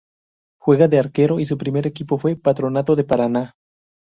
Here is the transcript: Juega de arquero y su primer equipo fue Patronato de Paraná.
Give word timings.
Juega 0.59 0.87
de 0.87 0.97
arquero 0.97 1.39
y 1.39 1.45
su 1.45 1.59
primer 1.59 1.85
equipo 1.85 2.17
fue 2.17 2.35
Patronato 2.35 2.95
de 2.95 3.03
Paraná. 3.03 3.53